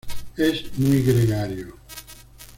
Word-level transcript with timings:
Es 0.35 0.75
muy 0.79 1.03
gregario. 1.03 1.77